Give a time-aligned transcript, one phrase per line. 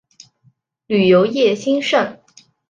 [0.87, 2.17] 旅游业兴盛。